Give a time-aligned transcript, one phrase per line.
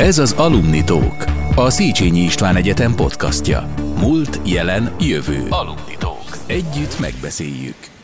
[0.00, 3.68] Ez az Alumni Talk, a Széchenyi István Egyetem podcastja.
[4.00, 5.46] Múlt, jelen, jövő.
[5.48, 6.36] Alumni Talk.
[6.46, 7.97] Együtt megbeszéljük.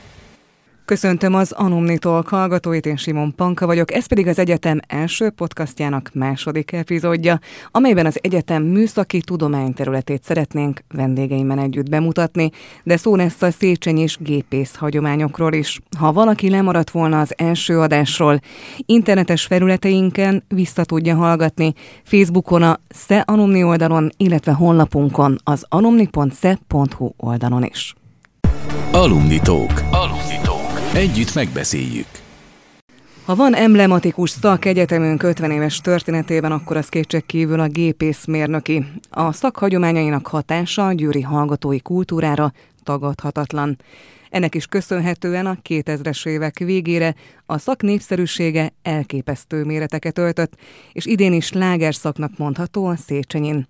[0.86, 6.72] Köszöntöm az Anumnitól hallgatóit, én Simon Panka vagyok, ez pedig az egyetem első podcastjának második
[6.72, 7.38] epizódja,
[7.70, 12.50] amelyben az egyetem műszaki tudományterületét szeretnénk vendégeimmel együtt bemutatni,
[12.82, 15.80] de szó lesz a Széchenyi és gépész hagyományokról is.
[15.98, 18.40] Ha valaki lemaradt volna az első adásról,
[18.86, 21.72] internetes felületeinken vissza tudja hallgatni,
[22.02, 27.94] Facebookon a SZE Anumni oldalon, illetve honlapunkon az alumni.se.hu oldalon is.
[28.92, 29.82] Alumni Talk.
[29.90, 30.53] Alumni Talk.
[30.94, 32.06] Együtt megbeszéljük.
[33.24, 38.84] Ha van emblematikus szak egyetemünk 50 éves történetében, akkor az kétség kívül a gépészmérnöki.
[39.10, 42.52] A szak hagyományainak hatása a győri hallgatói kultúrára
[42.82, 43.78] tagadhatatlan.
[44.30, 47.14] Ennek is köszönhetően a 2000-es évek végére
[47.54, 50.52] a szak népszerűsége elképesztő méreteket öltött,
[50.92, 53.66] és idén is lágerszaknak mondható a Széchenyin.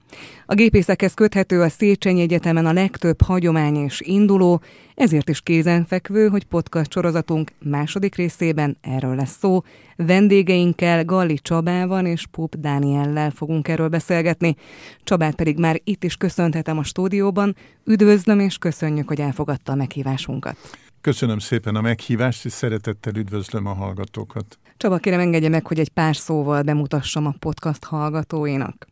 [0.47, 4.63] A gépészekhez köthető a Széchenyi Egyetemen a legtöbb hagyomány és induló,
[4.95, 9.61] ezért is kézenfekvő, hogy podcast sorozatunk második részében erről lesz szó.
[9.97, 14.57] Vendégeinkkel Galli Csabával és Pop Dániellel fogunk erről beszélgetni.
[15.03, 17.57] Csabát pedig már itt is köszönhetem a stúdióban.
[17.85, 20.57] Üdvözlöm és köszönjük, hogy elfogadta a meghívásunkat.
[21.05, 24.59] Köszönöm szépen a meghívást, és szeretettel üdvözlöm a hallgatókat.
[24.77, 28.87] Csaba, kérem engedje meg, hogy egy pár szóval bemutassam a podcast hallgatóinak.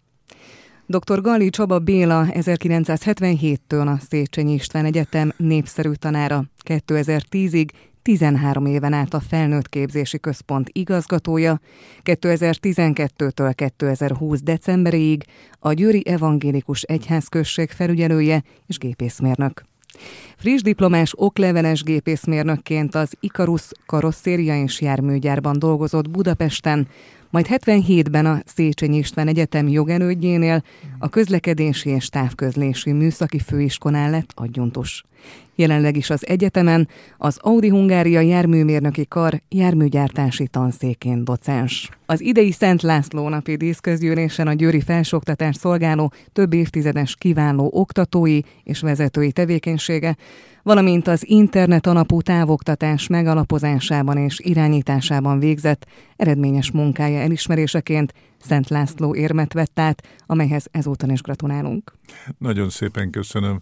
[0.87, 1.21] Dr.
[1.21, 7.69] Galli Csaba Béla 1977-től a Széchenyi István Egyetem népszerű tanára, 2010-ig
[8.03, 11.61] 13 éven át a Felnőtt Képzési Központ igazgatója,
[12.03, 15.25] 2012-től 2020 decemberéig
[15.59, 19.71] a Győri Evangélikus Egyházközség felügyelője és gépészmérnök.
[20.37, 26.89] Friss diplomás okleveles gépészmérnökként az Ikarus karosszéria és járműgyárban dolgozott Budapesten,
[27.31, 30.63] majd 77-ben a Széchenyi István Egyetem jogelődjénél
[30.99, 35.05] a közlekedési és távközlési műszaki főiskolán lett adjuntus.
[35.55, 36.89] Jelenleg is az egyetemen
[37.19, 41.89] az Audi Hungária járműmérnöki kar járműgyártási tanszékén docens.
[42.07, 48.81] Az idei Szent László napi díszközgyűlésen a győri felsőoktatás szolgáló több évtizedes kiváló oktatói és
[48.81, 50.17] vezetői tevékenysége,
[50.63, 55.87] valamint az internet alapú távoktatás megalapozásában és irányításában végzett
[56.17, 61.93] eredményes munkája elismeréseként Szent László érmet vett át, amelyhez ezúton is gratulálunk.
[62.39, 63.61] Nagyon szépen köszönöm.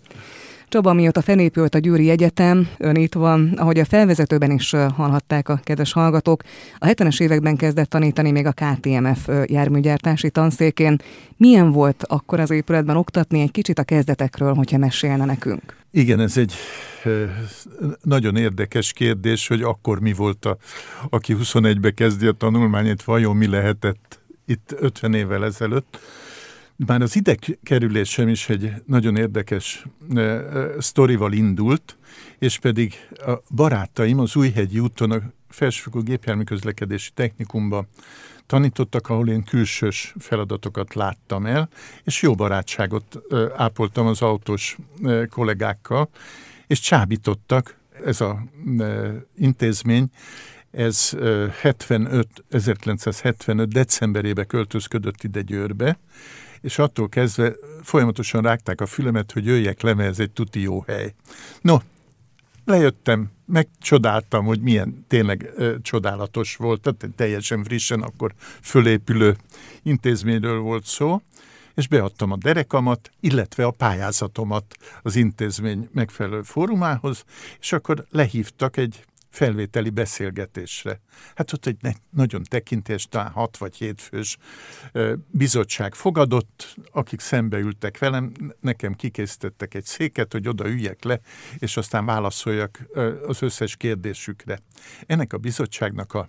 [0.71, 5.61] Csaba, mióta felépült a Győri Egyetem, ön itt van, ahogy a felvezetőben is hallhatták a
[5.65, 6.43] kedves hallgatók,
[6.79, 10.97] a 70-es években kezdett tanítani még a KTMF járműgyártási tanszékén.
[11.37, 15.77] Milyen volt akkor az épületben oktatni egy kicsit a kezdetekről, hogyha mesélne nekünk?
[15.91, 16.55] Igen, ez egy
[18.03, 20.57] nagyon érdekes kérdés, hogy akkor mi volt, a,
[21.09, 25.99] aki 21-be kezdi a tanulmányét, vajon mi lehetett itt 50 évvel ezelőtt.
[26.87, 30.41] Már az ide kerülésem is egy nagyon érdekes uh,
[30.79, 31.97] sztorival indult,
[32.39, 36.43] és pedig a barátaim az Újhegyi úton a felsőfokú gépjármű
[37.15, 37.87] technikumba
[38.47, 41.69] tanítottak, ahol én külsős feladatokat láttam el,
[42.05, 46.09] és jó barátságot uh, ápoltam az autós uh, kollégákkal,
[46.67, 50.11] és csábítottak ez a uh, intézmény,
[50.71, 51.11] ez
[51.61, 55.99] 75, 1975 decemberébe költözködött ide Győrbe,
[56.63, 60.81] és attól kezdve folyamatosan rágták a fülemet, hogy jöjjek le, mert ez egy tuti jó
[60.81, 61.15] hely.
[61.61, 61.77] No,
[62.65, 69.37] lejöttem, megcsodáltam, hogy milyen tényleg ö, csodálatos volt, tehát teljesen frissen akkor fölépülő
[69.83, 71.21] intézményről volt szó,
[71.75, 77.25] és beadtam a derekamat, illetve a pályázatomat az intézmény megfelelő fórumához,
[77.61, 81.01] és akkor lehívtak egy felvételi beszélgetésre.
[81.35, 81.77] Hát ott egy
[82.11, 84.37] nagyon tekintés, talán hat vagy hét fős
[85.31, 91.21] bizottság fogadott, akik szembe ültek velem, nekem kikészítettek egy széket, hogy oda üljek le,
[91.59, 92.79] és aztán válaszoljak
[93.27, 94.59] az összes kérdésükre.
[95.07, 96.29] Ennek a bizottságnak a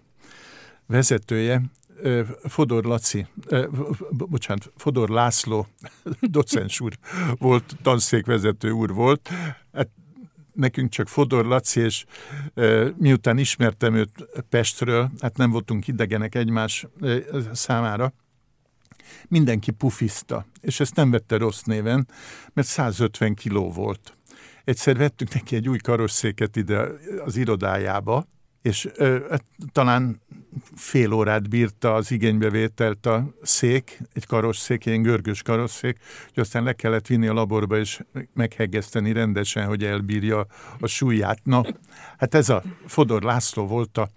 [0.85, 1.61] vezetője
[2.43, 3.25] Fodor Laci,
[4.09, 5.67] bocsánat, Fodor László
[6.21, 6.97] docens úr
[7.37, 9.29] volt, tanszékvezető úr volt.
[9.73, 9.89] Hát
[10.61, 12.05] nekünk csak Fodor Laci, és
[12.97, 16.87] miután ismertem őt Pestről, hát nem voltunk idegenek egymás
[17.53, 18.13] számára,
[19.27, 22.07] mindenki pufiszta, és ezt nem vette rossz néven,
[22.53, 24.17] mert 150 kiló volt.
[24.63, 26.87] Egyszer vettünk neki egy új karosszéket ide
[27.25, 28.27] az irodájába,
[28.61, 29.35] és ö,
[29.71, 30.21] talán
[30.75, 35.97] fél órát bírta az igénybevételt a szék, egy karosszék, ilyen görgős karosszék,
[36.33, 37.99] hogy aztán le kellett vinni a laborba és
[38.33, 40.45] meghegeszteni rendesen, hogy elbírja
[40.79, 41.39] a súlyát.
[41.43, 41.65] Na,
[42.17, 44.09] hát ez a Fodor László volt a,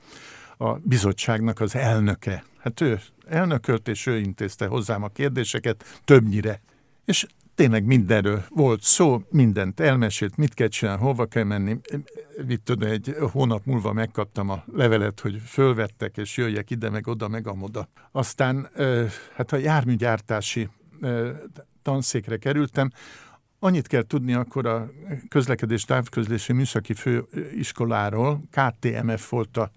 [0.65, 2.45] a bizottságnak az elnöke.
[2.59, 6.61] Hát ő elnökölt, és ő intézte hozzám a kérdéseket, többnyire.
[7.05, 11.79] És tényleg mindenről volt szó, mindent elmesélt, mit kell csinálni, hova kell menni.
[12.47, 17.29] Mit tudom, egy hónap múlva megkaptam a levelet, hogy fölvettek, és jöjjek ide, meg oda,
[17.29, 17.89] meg amoda.
[18.13, 18.69] Aztán
[19.35, 20.69] hát a járműgyártási
[21.83, 22.91] tanszékre kerültem,
[23.65, 24.91] Annyit kell tudni akkor a
[25.29, 29.71] közlekedés távközlési műszaki főiskoláról, KTMF volt a,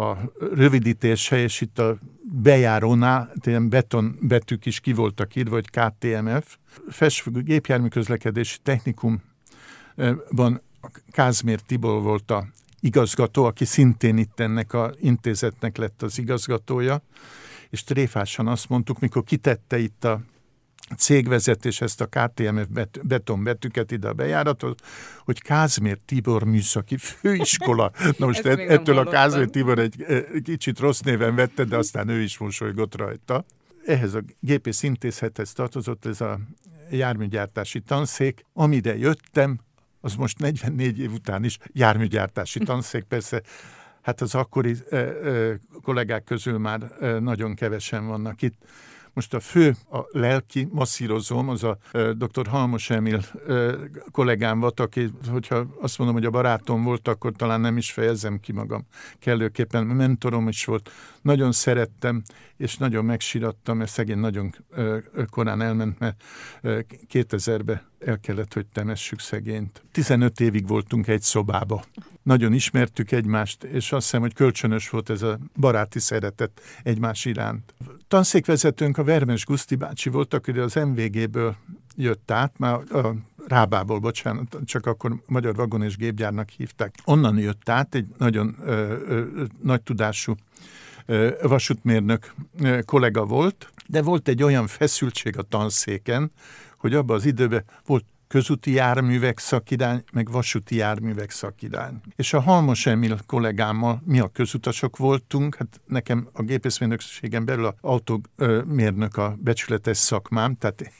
[0.00, 0.16] a
[0.54, 1.98] rövidítése, és itt a
[2.42, 6.56] bejárónál ilyen beton betűk is ki voltak írva, hogy KTMF.
[6.88, 9.22] Festő gépjármű közlekedési technikumban
[11.10, 12.46] Kázmér Tibor volt a
[12.80, 17.02] igazgató, aki szintén itt ennek a intézetnek lett az igazgatója,
[17.70, 20.20] és tréfásan azt mondtuk, mikor kitette itt a
[20.96, 24.74] cégvezetés ezt a KTMF bet, betonbetűket ide a bejárathoz,
[25.24, 27.90] hogy Kázmér Tibor műszaki főiskola.
[28.18, 32.08] Na most et, ettől a Kázmér Tibor egy, egy kicsit rossz néven vette, de aztán
[32.08, 33.44] ő is mosolygott rajta.
[33.86, 36.38] Ehhez a gépész intézhethez tartozott ez a
[36.90, 38.44] járműgyártási tanszék.
[38.52, 39.58] Amire jöttem,
[40.00, 43.42] az most 44 év után is járműgyártási tanszék, persze
[44.02, 48.64] hát az akkori ö, ö, kollégák közül már ö, nagyon kevesen vannak itt.
[49.14, 51.78] Most a fő, a lelki masszírozóm, az a
[52.16, 52.46] dr.
[52.46, 53.20] Halmos Emil
[54.10, 58.40] kollégám volt, aki, hogyha azt mondom, hogy a barátom volt, akkor talán nem is fejezem
[58.40, 58.86] ki magam
[59.18, 59.86] kellőképpen.
[59.86, 60.90] Mentorom is volt.
[61.22, 62.22] Nagyon szerettem,
[62.62, 64.54] és nagyon megsirattam, mert szegény nagyon
[65.30, 66.22] korán elment, mert
[67.12, 69.82] 2000-ben el kellett, hogy temessük szegényt.
[69.92, 71.84] 15 évig voltunk egy szobába.
[72.22, 77.74] Nagyon ismertük egymást, és azt hiszem, hogy kölcsönös volt ez a baráti szeretet egymás iránt.
[78.08, 81.56] Tanszékvezetőnk a Vermes Guszti bácsi volt, aki az MVG-ből
[81.96, 83.14] jött át, már a
[83.46, 86.94] Rábából, bocsánat, csak akkor Magyar Vagon és Gépgyárnak hívták.
[87.04, 90.34] Onnan jött át egy nagyon ö, ö, nagy tudású
[91.42, 92.34] vasútmérnök
[92.84, 96.30] kollega volt, de volt egy olyan feszültség a tanszéken,
[96.78, 102.00] hogy abban az időben volt közúti járművek szakirány, meg vasúti járművek szakirány.
[102.16, 107.74] És a Halmos Emil kollégámmal mi a közutasok voltunk, hát nekem a gépészmérnökségen belül a
[107.80, 110.92] autómérnök a becsületes szakmám, tehát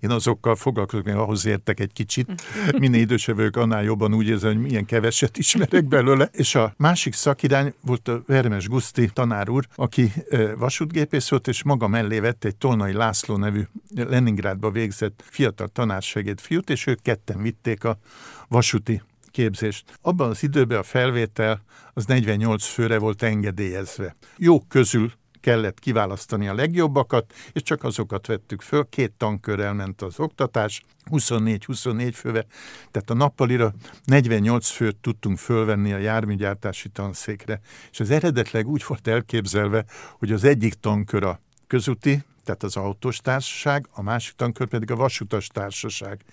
[0.00, 2.42] én azokkal foglalkozok, mert ahhoz értek egy kicsit.
[2.78, 6.28] Minél idősebb vagyok, annál jobban úgy érzem, hogy milyen keveset ismerek belőle.
[6.32, 10.12] És a másik szakirány volt a Vermes Guszti tanár úr, aki
[10.56, 13.62] vasútgépész volt, és maga mellé vett egy Tolnai László nevű
[13.94, 17.98] Leningrádba végzett fiatal tanársegéd fiút, és ők ketten vitték a
[18.48, 19.98] vasúti képzést.
[20.00, 21.62] Abban az időben a felvétel
[21.92, 24.16] az 48 főre volt engedélyezve.
[24.36, 25.12] Jók közül
[25.42, 28.86] kellett kiválasztani a legjobbakat, és csak azokat vettük föl.
[28.88, 32.44] Két tankörrel ment az oktatás, 24-24 fővel,
[32.90, 33.72] tehát a nappalira
[34.04, 37.60] 48 főt tudtunk fölvenni a járműgyártási tanszékre,
[37.90, 39.84] és az eredetleg úgy volt elképzelve,
[40.18, 44.96] hogy az egyik tankör a közúti, tehát az autós társaság, a másik tankör pedig a
[44.96, 46.24] vasutas társaság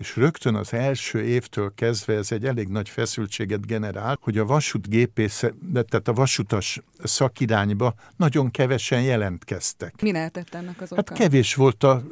[0.00, 5.38] és rögtön az első évtől kezdve ez egy elég nagy feszültséget generál, hogy a vasútgépész,
[5.72, 10.02] tehát a vasutas szakirányba nagyon kevesen jelentkeztek.
[10.02, 11.02] Mi lehetett ennek az oka?
[11.06, 12.02] Hát kevés volt a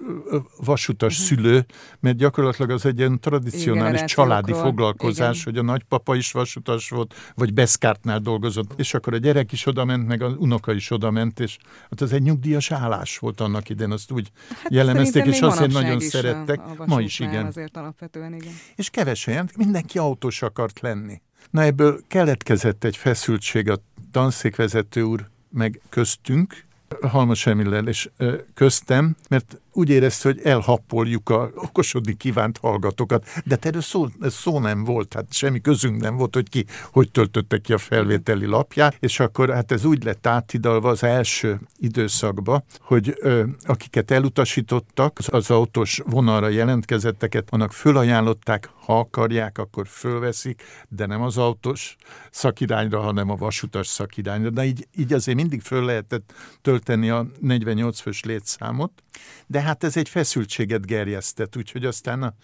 [0.65, 1.29] vasutas uh-huh.
[1.29, 1.67] szülő,
[2.01, 5.55] mert gyakorlatilag az egy ilyen tradicionális családi foglalkozás, Igen.
[5.55, 10.07] hogy a nagypapa is vasutas volt, vagy Beszkártnál dolgozott, és akkor a gyerek is odament,
[10.07, 11.57] meg az unoka is odament, és
[11.91, 14.31] hát ez egy nyugdíjas állás volt annak idén, azt úgy
[14.63, 16.61] hát jellemezték, és azért nagyon szerettek.
[16.87, 17.47] Ma is igen.
[17.47, 18.53] Azért alapvetően, igen.
[18.77, 21.21] És kevesen, mindenki autós akart lenni.
[21.51, 26.67] Na ebből keletkezett egy feszültség a tanszékvezető úr meg köztünk,
[27.01, 28.11] Halmas Emillel és
[28.55, 34.61] köztem, mert úgy érezte, hogy elhappoljuk a okosodni kívánt hallgatókat, de hát erről szó, szó
[34.61, 38.97] nem volt, hát semmi közünk nem volt, hogy ki hogy töltötte ki a felvételi lapját,
[39.01, 45.51] és akkor hát ez úgy lett átidalva az első időszakba, hogy ö, akiket elutasítottak, az
[45.51, 51.97] autós vonalra jelentkezetteket, annak fölajánlották, ha akarják, akkor fölveszik, de nem az autós
[52.31, 54.51] szakirányra, hanem a vasutas szakirányra.
[54.51, 59.03] De így, így azért mindig föl lehetett tölteni a 48 fős létszámot,
[59.47, 62.35] de hát ez egy feszültséget gerjesztett, úgyhogy aztán a,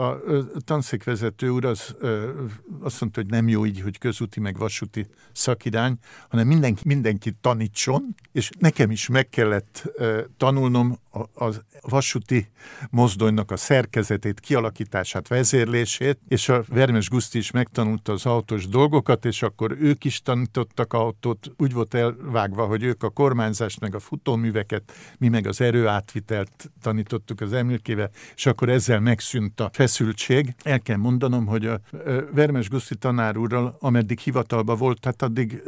[0.00, 1.94] a, a tanszékvezető úr az,
[2.80, 5.98] azt mondta, hogy nem jó így, hogy közúti meg vasúti szakirány,
[6.28, 9.92] hanem mindenki, mindenki tanítson, és nekem is meg kellett
[10.36, 12.48] tanulnom a, a vasúti
[12.90, 19.42] mozdonynak a szerkezetét, kialakítását, vezérlését, és a Vermes Guszti is megtanulta az autós dolgokat, és
[19.42, 24.92] akkor ők is tanítottak autót, úgy volt elvágva, hogy ők a kormányzást, meg a futóműveket,
[25.18, 30.54] mi meg az erőátvitelt tanítottuk az Emilkével, és akkor ezzel megszűnt a feszültség.
[30.62, 31.80] El kell mondanom, hogy a
[32.32, 35.62] Vermes Guszti tanár úrral, ameddig hivatalba volt, tehát addig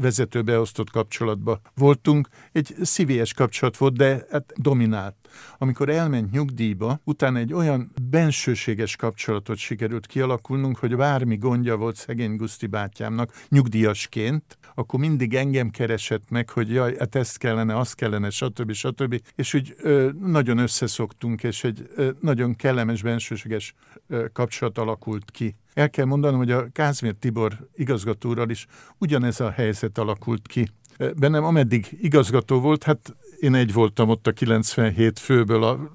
[0.00, 2.28] vezetőbeosztott kapcsolatban voltunk.
[2.52, 4.52] Egy szívélyes kapcsolat volt, de hát
[4.90, 5.14] dominált.
[5.58, 12.36] Amikor elment nyugdíjba, utána egy olyan bensőséges kapcsolatot sikerült kialakulnunk, hogy bármi gondja volt szegény
[12.36, 18.30] Guszti bátyámnak nyugdíjasként, akkor mindig engem keresett meg, hogy jaj, hát ezt kellene, azt kellene,
[18.30, 18.72] stb.
[18.72, 19.20] stb.
[19.34, 23.74] És úgy ö, nagyon összeszoktunk, és egy ö, nagyon kellemes bensőséges
[24.08, 25.56] ö, kapcsolat alakult ki.
[25.74, 28.66] El kell mondanom, hogy a Kázmér Tibor igazgatóral is
[28.98, 30.68] ugyanez a helyzet alakult ki.
[31.16, 35.90] Bennem ameddig igazgató volt, hát én egy voltam ott a 97 főből a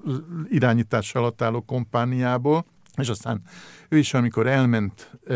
[0.48, 3.42] irányítás alatt álló kompániából, és aztán
[3.88, 5.34] ő is, amikor elment e,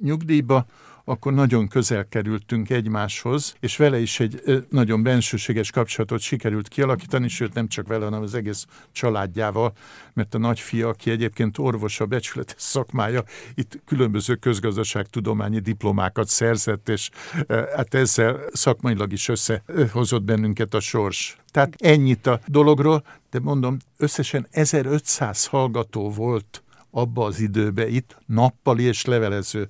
[0.00, 0.66] nyugdíjba,
[1.04, 7.54] akkor nagyon közel kerültünk egymáshoz, és vele is egy nagyon bensőséges kapcsolatot sikerült kialakítani, sőt
[7.54, 9.72] nem csak vele, hanem az egész családjával,
[10.12, 17.10] mert a nagyfia, aki egyébként orvos a becsületes szakmája, itt különböző közgazdaságtudományi diplomákat szerzett, és
[17.48, 21.36] hát ezzel szakmailag is összehozott bennünket a sors.
[21.50, 28.82] Tehát ennyit a dologról, de mondom, összesen 1500 hallgató volt abba az időbe itt, nappali
[28.82, 29.68] és levelező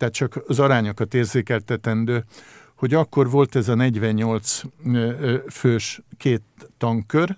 [0.00, 2.24] tehát csak az arányokat érzékeltetendő,
[2.74, 4.62] hogy akkor volt ez a 48
[5.48, 6.42] fős két
[6.78, 7.36] tankör,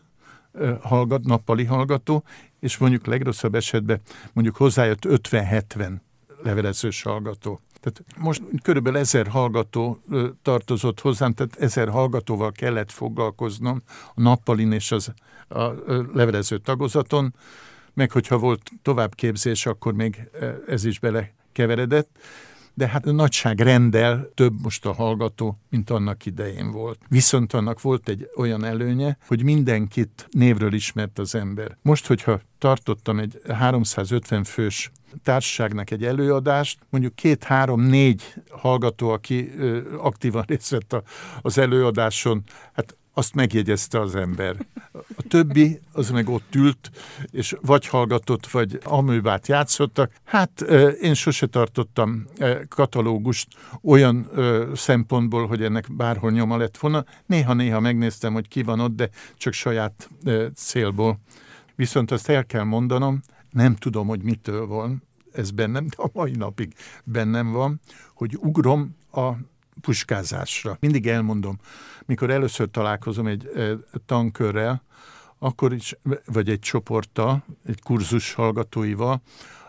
[0.81, 2.25] hallgat, nappali hallgató,
[2.61, 4.01] és mondjuk legrosszabb esetben
[4.33, 5.93] mondjuk hozzájött 50-70
[6.43, 7.61] levelezős hallgató.
[7.81, 10.03] Tehát most körülbelül ezer hallgató
[10.43, 13.83] tartozott hozzám, tehát ezer hallgatóval kellett foglalkoznom
[14.15, 15.13] a nappalin és az,
[15.49, 15.63] a
[16.15, 17.35] levelező tagozaton,
[17.95, 20.29] meg hogyha volt továbbképzés, akkor még
[20.67, 22.19] ez is belekeveredett
[22.75, 26.99] de hát nagyságrendel több most a hallgató, mint annak idején volt.
[27.09, 31.77] Viszont annak volt egy olyan előnye, hogy mindenkit névről ismert az ember.
[31.83, 34.91] Most, hogyha tartottam egy 350 fős
[35.23, 41.03] társaságnak egy előadást, mondjuk két-három-négy hallgató, aki ö, aktívan részt vett a,
[41.41, 44.57] az előadáson, hát azt megjegyezte az ember.
[44.93, 46.91] A többi az meg ott ült,
[47.31, 50.13] és vagy hallgatott, vagy amőbát játszottak.
[50.25, 50.61] Hát
[51.01, 52.27] én sose tartottam
[52.69, 53.49] katalógust
[53.83, 54.31] olyan
[54.75, 57.05] szempontból, hogy ennek bárhol nyoma lett volna.
[57.27, 60.09] Néha-néha megnéztem, hogy ki van ott, de csak saját
[60.55, 61.21] célból.
[61.75, 65.03] Viszont azt el kell mondanom, nem tudom, hogy mitől van,
[65.33, 67.81] ez bennem, de a mai napig bennem van,
[68.15, 69.31] hogy ugrom a
[69.81, 70.77] puskázásra.
[70.81, 71.59] Mindig elmondom,
[72.07, 73.51] mikor először találkozom egy
[74.07, 74.83] tankörrel,
[75.39, 79.23] akkor is, vagy egy csoporttal, egy kurzus hallgatóival,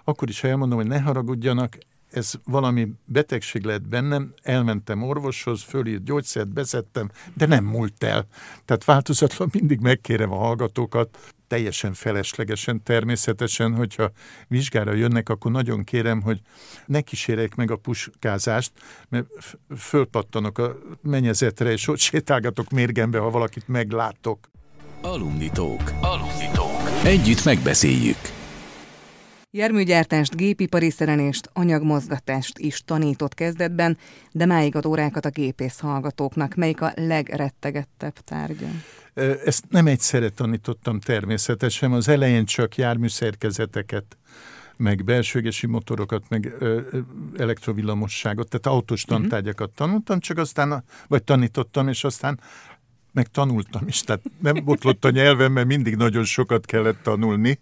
[0.04, 1.78] akkor is elmondom, hogy ne haragudjanak,
[2.14, 8.28] ez valami betegség lett bennem, elmentem orvoshoz, fölírt gyógyszert, beszedtem, de nem múlt el.
[8.66, 11.18] Tehát változatlan mindig megkérem a hallgatókat,
[11.48, 14.12] teljesen feleslegesen, természetesen, hogyha
[14.48, 16.42] vizsgára jönnek, akkor nagyon kérem, hogy
[16.86, 18.72] ne kísérjék meg a puskázást,
[19.10, 19.28] mert
[19.78, 24.50] fölpattanok a mennyezetre, és ott sétálgatok mérgembe, ha valakit meglátok.
[25.02, 25.82] Alumnitók.
[26.02, 27.06] Alumnitók.
[27.06, 28.43] Együtt megbeszéljük.
[29.56, 33.98] Járműgyártást, gépipari szerelést, anyagmozgatást is tanított kezdetben,
[34.32, 36.56] de máig ad órákat a gépész hallgatóknak.
[36.56, 38.68] Melyik a legrettegettebb tárgya?
[39.46, 44.18] Ezt nem egyszerre tanítottam természetesen, az elején csak járműszerkezeteket,
[44.78, 46.82] meg belsőgesi motorokat, meg ö,
[47.38, 49.16] elektrovillamosságot, tehát autós mhm.
[49.16, 52.40] tantárgyakat tanultam, csak aztán, vagy tanítottam, és aztán
[53.14, 57.60] meg tanultam is, tehát nem botlott a nyelvem, mert mindig nagyon sokat kellett tanulni,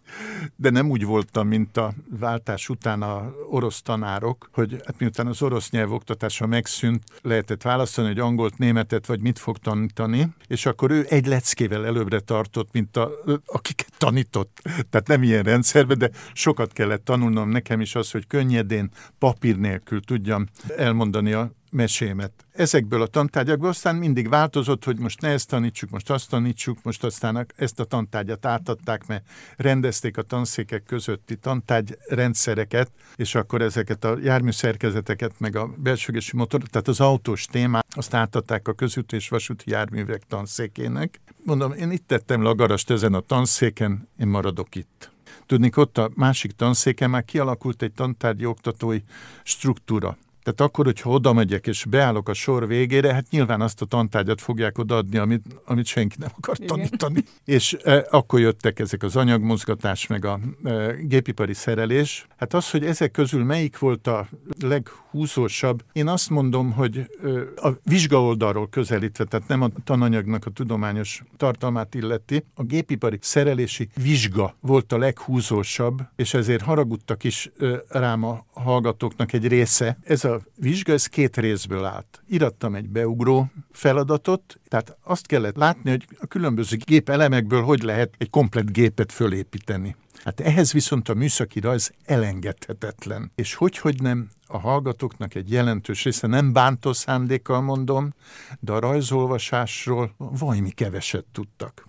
[0.55, 5.41] de nem úgy voltam, mint a váltás után a orosz tanárok, hogy hát miután az
[5.41, 10.91] orosz nyelv oktatása megszűnt, lehetett választani, hogy angolt, németet vagy mit fog tanítani, és akkor
[10.91, 13.12] ő egy leckével előbbre tartott, mint a,
[13.46, 14.62] akiket tanított.
[14.89, 20.01] Tehát nem ilyen rendszerben, de sokat kellett tanulnom nekem is az, hogy könnyedén, papír nélkül
[20.01, 20.46] tudjam
[20.77, 22.32] elmondani a mesémet.
[22.51, 27.04] Ezekből a tantárgyakból aztán mindig változott, hogy most ne ezt tanítsuk, most azt tanítsuk, most
[27.04, 29.24] aztán ezt a tantárgyat átadták, mert
[29.58, 36.88] rendezték a tanszékek közötti tantárgyrendszereket, és akkor ezeket a járműszerkezeteket, meg a belsőgési motor, tehát
[36.88, 41.22] az autós témát, azt átadták a közúti és vasúti járművek tanszékének.
[41.44, 45.12] Mondom, én itt tettem le a garast ezen a tanszéken, én maradok itt.
[45.46, 49.00] Tudnék, ott a másik tanszéken már kialakult egy tantárgyi oktatói
[49.44, 53.86] struktúra Tehát akkor, hogyha oda megyek és beállok a sor végére, hát nyilván azt a
[53.86, 56.67] tantárgyat fogják odaadni, amit, amit senki nem akar Igen.
[56.67, 57.24] tanítani.
[57.45, 62.27] És e, akkor jöttek ezek az anyagmozgatás, meg a e, gépipari szerelés.
[62.38, 64.27] Hát az, hogy ezek közül melyik volt a
[64.60, 67.29] leghúzósabb, én azt mondom, hogy e,
[67.67, 74.55] a vizsgaoldalról közelítve, tehát nem a tananyagnak a tudományos tartalmát illeti, a gépipari szerelési vizsga
[74.60, 79.98] volt a leghúzósabb, és ezért haragudtak is e, rám a hallgatóknak egy része.
[80.03, 82.24] Ez a vizsga, ez két részből állt.
[82.28, 88.30] Irattam egy beugró feladatot, tehát azt kellett látni, hogy a különböző gépelemekből hogy lehet egy
[88.30, 89.96] komplet gépet fölépíteni.
[90.24, 93.32] Hát ehhez viszont a műszaki rajz elengedhetetlen.
[93.36, 98.14] És hogy, hogy nem, a hallgatóknak egy jelentős része, nem bántó szándékkal mondom,
[98.60, 101.88] de a rajzolvasásról valami keveset tudtak.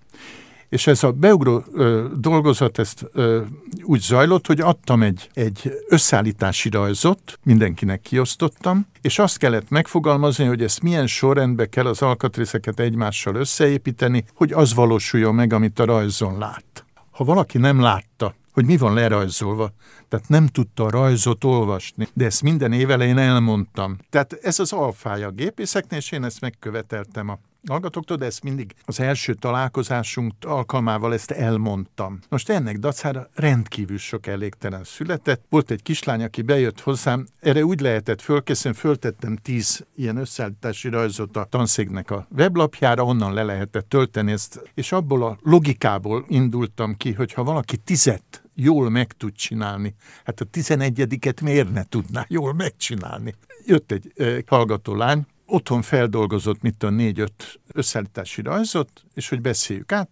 [0.72, 3.42] És ez a beugró ö, dolgozat ezt ö,
[3.82, 10.62] úgy zajlott, hogy adtam egy, egy összeállítási rajzot, mindenkinek kiosztottam, és azt kellett megfogalmazni, hogy
[10.62, 16.38] ezt milyen sorrendbe kell az alkatrészeket egymással összeépíteni, hogy az valósuljon meg, amit a rajzon
[16.38, 16.84] lát.
[17.10, 19.72] Ha valaki nem látta, hogy mi van lerajzolva,
[20.08, 23.98] tehát nem tudta a rajzot olvasni, de ezt minden évelején elmondtam.
[24.10, 27.38] Tehát ez az alfája a gépészeknél, és én ezt megköveteltem a
[27.68, 32.18] hallgatóktól, de ezt mindig az első találkozásunk alkalmával ezt elmondtam.
[32.28, 35.44] Most ennek dacára rendkívül sok elégtelen született.
[35.48, 41.36] Volt egy kislány, aki bejött hozzám, erre úgy lehetett fölkészülni, föltettem tíz ilyen összeállítási rajzot
[41.36, 47.12] a tanszéknek a weblapjára, onnan le lehetett tölteni ezt, és abból a logikából indultam ki,
[47.12, 49.94] hogy ha valaki tizet jól meg tud csinálni.
[50.24, 53.34] Hát a tizenegyediket miért ne tudná jól megcsinálni?
[53.66, 59.92] Jött egy e, hallgató lány, otthon feldolgozott, mit a négy-öt összeállítási rajzot, és hogy beszéljük
[59.92, 60.08] át,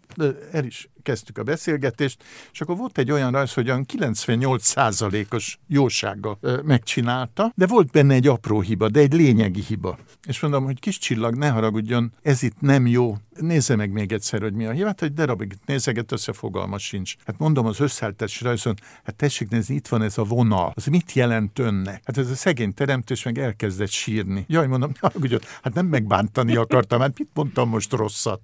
[0.53, 6.39] el is kezdtük a beszélgetést, és akkor volt egy olyan rajz, hogy olyan 98%-os jósággal
[6.65, 9.99] megcsinálta, de volt benne egy apró hiba, de egy lényegi hiba.
[10.29, 13.17] És mondom, hogy kis csillag, ne haragudjon, ez itt nem jó.
[13.41, 14.87] Nézze meg még egyszer, hogy mi a hiba.
[14.87, 17.15] Hát egy darabig nézeget, összefogalma sincs.
[17.27, 18.75] Hát mondom az összeállítási rajzon,
[19.05, 20.73] hát tessék nézni, itt van ez a vonal.
[20.75, 22.01] Az mit jelent önne?
[22.05, 24.45] Hát ez a szegény teremtés meg elkezdett sírni.
[24.49, 28.41] Jaj, mondom, haragudjon, hát nem megbántani akartam, hát mit mondtam most rosszat?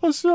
[0.00, 0.26] Azt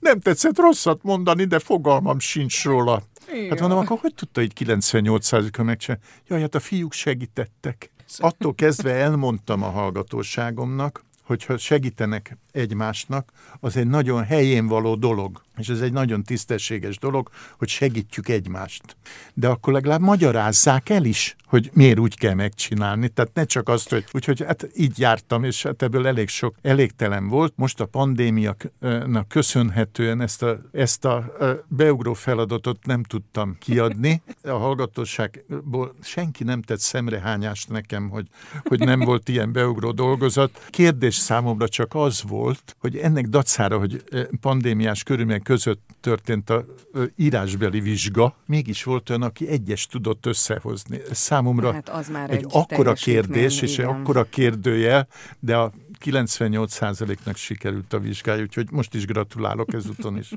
[0.00, 3.02] nem tetszett rossz rosszat mondani, de fogalmam sincs róla.
[3.32, 3.48] Igen.
[3.48, 6.04] Hát mondom, akkor hogy tudta így 98%-a megcsinálni?
[6.28, 7.90] Jaj, hát a fiúk segítettek.
[8.18, 15.68] Attól kezdve elmondtam a hallgatóságomnak, hogyha segítenek egymásnak, az egy nagyon helyén való dolog, és
[15.68, 18.96] ez egy nagyon tisztességes dolog, hogy segítjük egymást.
[19.34, 23.08] De akkor legalább magyarázzák el is, hogy miért úgy kell megcsinálni.
[23.08, 27.28] Tehát ne csak azt, hogy úgyhogy hát így jártam, és hát ebből elég sok elégtelen
[27.28, 27.52] volt.
[27.56, 31.32] Most a pandémiának köszönhetően ezt a, ezt a
[31.68, 34.22] beugró feladatot nem tudtam kiadni.
[34.42, 38.26] A hallgatóságból senki nem tett szemrehányást nekem, hogy,
[38.64, 40.66] hogy nem volt ilyen beugró dolgozat.
[40.70, 42.47] Kérdés számomra csak az volt,
[42.78, 44.04] hogy ennek dacára, hogy
[44.40, 46.64] pandémiás körülmények között történt a
[47.16, 51.00] írásbeli vizsga, mégis volt olyan, aki egyes tudott összehozni.
[51.10, 55.06] Számomra hát az már egy, egy akkora kérdés, és egy akkora kérdője,
[55.38, 55.72] de a
[56.04, 60.32] 98%-nak sikerült a vizsgája, úgyhogy most is gratulálok ezúton is.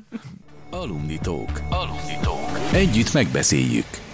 [0.70, 1.50] Alumnitók.
[1.70, 2.72] Alumnitók.
[2.72, 4.11] Együtt megbeszéljük.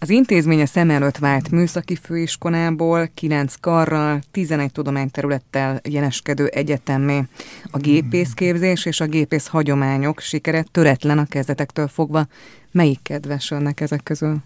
[0.00, 7.22] Az intézmény a szem előtt vált műszaki főiskolából, kilenc karral, 11 tudományterülettel jeleskedő egyetemmé.
[7.70, 12.26] A gépészképzés és a gépész hagyományok sikere töretlen a kezdetektől fogva.
[12.72, 14.36] Melyik kedves önnek ezek közül?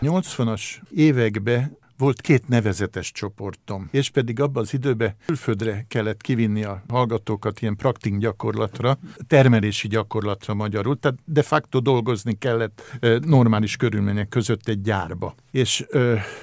[0.00, 0.62] 80-as
[0.94, 7.60] években volt két nevezetes csoportom, és pedig abban az időben külföldre kellett kivinni a hallgatókat
[7.60, 14.80] ilyen praktik gyakorlatra, termelési gyakorlatra magyarul, tehát de facto dolgozni kellett normális körülmények között egy
[14.80, 15.34] gyárba.
[15.50, 15.86] És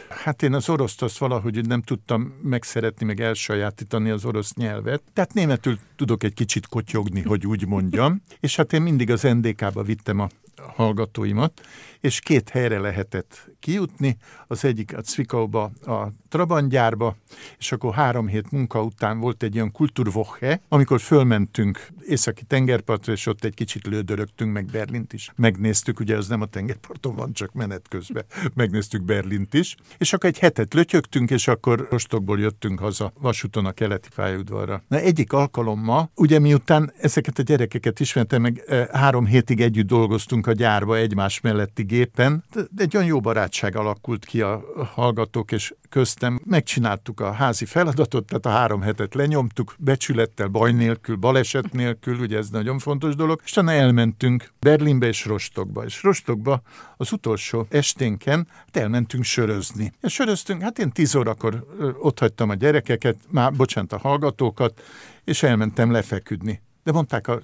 [0.10, 5.34] hát én az oroszt azt valahogy nem tudtam megszeretni, meg elsajátítani az orosz nyelvet, tehát
[5.34, 10.20] németül tudok egy kicsit kotyogni, hogy úgy mondjam, és hát én mindig az NDK-ba vittem
[10.20, 10.30] a
[10.76, 11.62] hallgatóimat,
[12.00, 17.16] és két helyre lehetett kijutni, az egyik a Cvikauba, a Trabant gyárba,
[17.58, 23.26] és akkor három hét munka után volt egy ilyen kulturwoche, amikor fölmentünk északi tengerpartra, és
[23.26, 25.32] ott egy kicsit lődörögtünk, meg Berlint is.
[25.36, 28.26] Megnéztük, ugye az nem a tengerparton van, csak menet közben.
[28.54, 33.72] Megnéztük Berlint is, és akkor egy hetet lötyögtünk, és akkor rostokból jöttünk haza vasúton a
[33.72, 34.84] keleti pályaudvarra.
[34.88, 40.48] Na egyik alkalommal, ugye miután ezeket a gyerekeket ismertem, meg e, három hétig együtt dolgoztunk
[40.52, 42.44] a gyárba egymás melletti gépen.
[42.78, 46.40] Egy olyan jó barátság alakult ki a hallgatók és köztem.
[46.44, 52.38] Megcsináltuk a házi feladatot, tehát a három hetet lenyomtuk, becsülettel, baj nélkül, baleset nélkül, ugye
[52.38, 53.42] ez nagyon fontos dolog.
[53.44, 55.84] És utána elmentünk Berlinbe és Rostokba.
[55.84, 56.62] És Rostokba
[56.98, 59.94] az utolsó esténken hát elmentünk sörözni.
[60.02, 61.66] És söröztünk, hát én tíz órakor
[62.00, 64.82] ott hagytam a gyerekeket, már bocsánat, a hallgatókat,
[65.24, 66.62] és elmentem lefeküdni.
[66.84, 67.42] De mondták a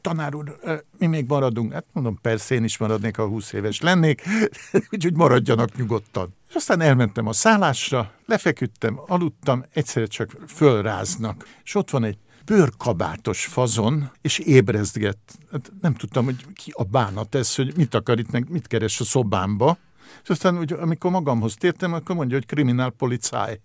[0.00, 0.58] tanár úr,
[0.98, 1.72] mi még maradunk.
[1.72, 4.22] Hát mondom, persze én is maradnék, ha 20 éves lennék,
[4.92, 6.34] úgyhogy maradjanak nyugodtan.
[6.48, 11.46] És aztán elmentem a szállásra, lefeküdtem, aludtam, egyszerre csak fölráznak.
[11.64, 15.38] És ott van egy bőrkabátos fazon, és ébrezgett.
[15.52, 19.00] Hát nem tudtam, hogy ki a bánat ez, hogy mit akar itt, meg mit keres
[19.00, 19.78] a szobámba.
[20.22, 22.94] És aztán, úgy, amikor magamhoz tértem, akkor mondja, hogy kriminál.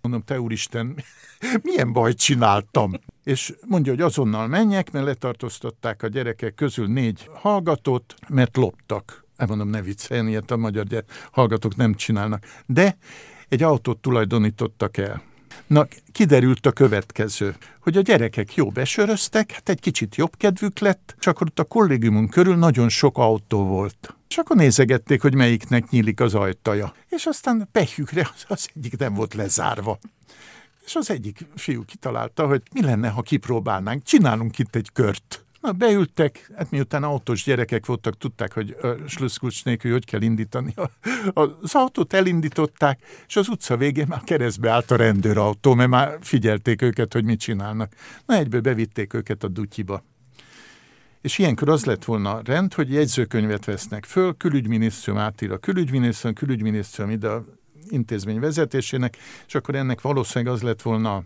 [0.00, 0.96] Mondom, te úristen,
[1.62, 2.92] milyen bajt csináltam?
[3.24, 9.24] És mondja, hogy azonnal menjek, mert letartóztatták a gyerekek közül négy hallgatót, mert loptak.
[9.36, 12.44] Nem mondom, ne vicceljen, ilyet a magyar gyere, hallgatók nem csinálnak.
[12.66, 12.96] De
[13.48, 15.22] egy autót tulajdonítottak el.
[15.66, 21.14] Na, kiderült a következő, hogy a gyerekek jó besöröztek, hát egy kicsit jobb kedvük lett,
[21.18, 24.14] csak ott a kollégiumunk körül nagyon sok autó volt.
[24.28, 26.94] És akkor nézegették, hogy melyiknek nyílik az ajtaja.
[27.08, 29.98] És aztán pehjükre az, egyik nem volt lezárva.
[30.84, 35.43] És az egyik fiú kitalálta, hogy mi lenne, ha kipróbálnánk, csinálunk itt egy kört.
[35.64, 40.74] Na, beültek, hát miután autós gyerekek voltak, tudták, hogy a sluszkulcs nélkül hogy kell indítani.
[41.34, 46.82] Az autót elindították, és az utca végén már keresztbe állt a rendőrautó, mert már figyelték
[46.82, 47.92] őket, hogy mit csinálnak.
[48.26, 50.02] Na, egyből bevitték őket a dutyiba.
[51.20, 57.14] És ilyenkor az lett volna rend, hogy jegyzőkönyvet vesznek föl, külügyminisztérium átír a külügyminisztérium, külügyminisztérium
[57.14, 57.44] ide a
[57.88, 61.24] intézmény vezetésének, és akkor ennek valószínűleg az lett volna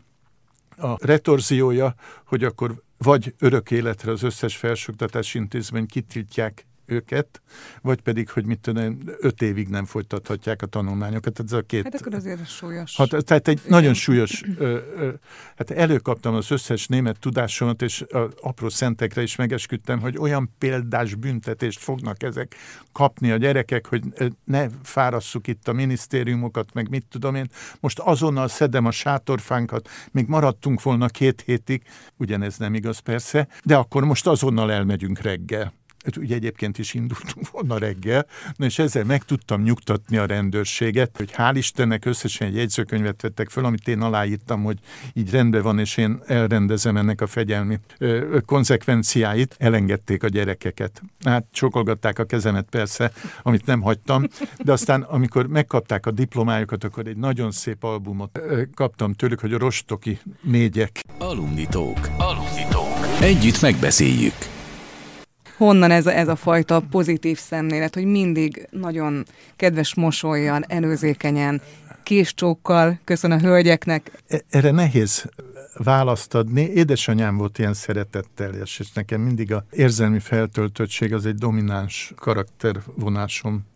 [0.77, 7.43] a retorziója, hogy akkor vagy örök életre az összes felsőoktatási intézmény kitiltják őket,
[7.83, 11.41] vagy pedig, hogy mit tudom, öt évig nem folytathatják a tanulmányokat.
[11.41, 11.83] Ez a két...
[11.83, 12.97] Hát akkor azért súlyos.
[12.97, 13.71] Hát, tehát egy Igen.
[13.71, 15.11] nagyon súlyos, ö, ö,
[15.57, 21.15] hát előkaptam az összes német tudásomat, és a apró szentekre is megesküdtem, hogy olyan példás
[21.15, 22.55] büntetést fognak ezek
[22.93, 24.03] kapni a gyerekek, hogy
[24.45, 27.47] ne fárasszuk itt a minisztériumokat, meg mit tudom én.
[27.81, 31.83] Most azonnal szedem a sátorfánkat, még maradtunk volna két hétig,
[32.17, 35.78] ugyanez nem igaz persze, de akkor most azonnal elmegyünk reggel.
[36.17, 41.31] Ugye egyébként is indultunk volna reggel, na és ezzel meg tudtam nyugtatni a rendőrséget, hogy
[41.37, 44.79] hál' Istennek összesen egy jegyzőkönyvet vettek föl, amit én aláírtam, hogy
[45.13, 51.03] így rendben van, és én elrendezem ennek a fegyelmi ö, konzekvenciáit, elengedték a gyerekeket.
[51.25, 54.25] Hát csokolgatták a kezemet persze, amit nem hagytam,
[54.59, 58.41] de aztán amikor megkapták a diplomájukat, akkor egy nagyon szép albumot
[58.75, 61.01] kaptam tőlük, hogy a rostoki négyek.
[61.19, 61.99] Alumnitók.
[62.19, 63.21] Alumnitók.
[63.21, 64.48] Együtt megbeszéljük
[65.59, 69.25] honnan ez a, ez a fajta pozitív szemlélet, hogy mindig nagyon
[69.57, 71.61] kedves mosolyjal, előzékenyen,
[72.03, 74.11] késcsókkal köszön a hölgyeknek.
[74.29, 75.25] E, erre nehéz
[75.77, 76.61] választ adni.
[76.61, 83.67] Édesanyám volt ilyen szeretettel, és nekem mindig a érzelmi feltöltöttség az egy domináns karaktervonásom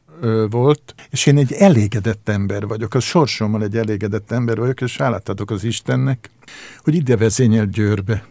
[0.50, 5.28] volt, és én egy elégedett ember vagyok, a sorsommal egy elégedett ember vagyok, és hálát
[5.28, 6.30] adok az Istennek,
[6.78, 8.24] hogy ide vezényel Győrbe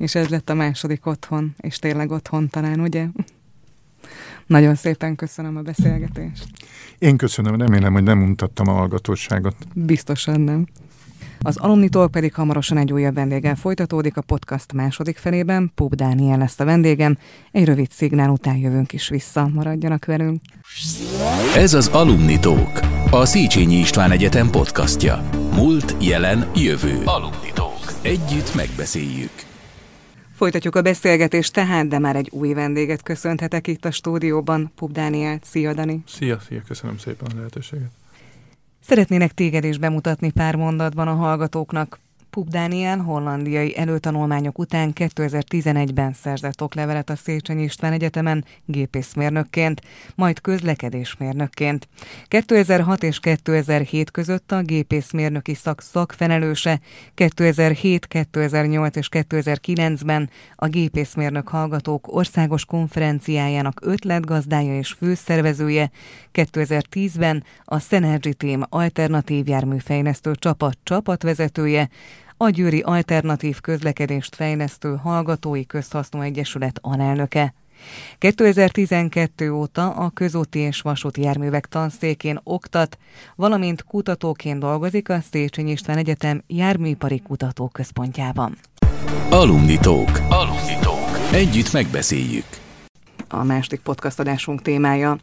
[0.00, 3.06] és ez lett a második otthon, és tényleg otthon talán, ugye?
[4.46, 6.46] Nagyon szépen köszönöm a beszélgetést.
[6.98, 9.56] Én köszönöm, remélem, hogy nem mutattam a hallgatóságot.
[9.74, 10.66] Biztosan nem.
[11.40, 15.72] Az alumnitól pedig hamarosan egy újabb vendéggel folytatódik a podcast második felében.
[15.74, 17.18] Púp Dániel lesz a vendégem.
[17.52, 19.48] Egy rövid szignál után jövünk is vissza.
[19.48, 20.40] Maradjanak velünk.
[21.56, 25.28] Ez az Alumnitók, a Széchenyi István Egyetem podcastja.
[25.54, 27.02] Múlt, jelen, jövő.
[27.04, 27.92] Alumnitók.
[28.02, 29.49] Együtt megbeszéljük.
[30.40, 34.72] Folytatjuk a beszélgetést tehát, de már egy új vendéget köszönhetek itt a stúdióban.
[34.74, 36.02] Pub Dániel, szia Dani!
[36.06, 37.90] Szia, szia, köszönöm szépen a lehetőséget!
[38.80, 41.98] Szeretnének téged is bemutatni pár mondatban a hallgatóknak.
[42.30, 49.80] Pup Dániel hollandiai előtanulmányok után 2011-ben szerzett oklevelet a Széchenyi István Egyetemen gépészmérnökként,
[50.14, 51.88] majd közlekedésmérnökként.
[52.28, 56.80] 2006 és 2007 között a gépészmérnöki szak szakfenelőse,
[57.14, 65.90] 2007, 2008 és 2009-ben a gépészmérnök hallgatók országos konferenciájának ötletgazdája és főszervezője,
[66.32, 71.88] 2010-ben a Synergy Team alternatív járműfejlesztő csapat csapatvezetője,
[72.42, 77.54] a Győri Alternatív Közlekedést Fejlesztő Hallgatói Közhasznú Egyesület alelnöke.
[78.18, 82.98] 2012 óta a közúti és vasúti járművek tanszékén oktat,
[83.36, 88.56] valamint kutatóként dolgozik a Széchenyi István Egyetem járműipari kutatóközpontjában.
[89.30, 90.20] Alumnitók.
[90.28, 91.32] Alumnitók.
[91.32, 92.46] Együtt megbeszéljük.
[93.28, 95.18] A második podcast adásunk témája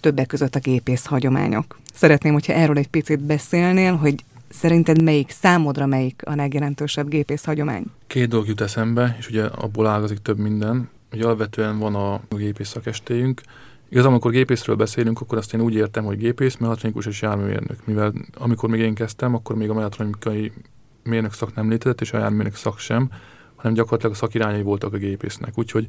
[0.00, 1.80] többek között a gépész hagyományok.
[1.94, 7.84] Szeretném, hogyha erről egy picit beszélnél, hogy szerinted melyik, számodra melyik a legjelentősebb gépész hagyomány?
[8.06, 10.88] Két dolog jut eszembe, és ugye abból ágazik több minden.
[11.12, 13.40] Ugye alapvetően van a gépész szakestéjünk.
[13.88, 17.86] Igazából, amikor gépészről beszélünk, akkor azt én úgy értem, hogy gépész, mechatronikus és járműmérnök.
[17.86, 20.52] Mivel amikor még én kezdtem, akkor még a mechatronikai
[21.02, 23.10] mérnök szak nem létezett, és a járműmérnök szak sem,
[23.56, 25.58] hanem gyakorlatilag a szakirányai voltak a gépésznek.
[25.58, 25.88] Úgyhogy